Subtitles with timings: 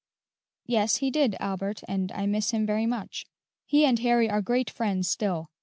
[0.65, 3.27] "Yes, he did, Albert, and I miss him very much.
[3.67, 5.51] He and Harry are great friends still.